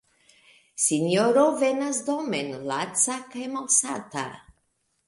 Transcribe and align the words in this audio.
Sinjoro 0.85 1.43
venas 1.65 2.01
domen 2.09 2.51
laca 2.73 3.21
kaj 3.37 3.47
malsata. 3.59 4.27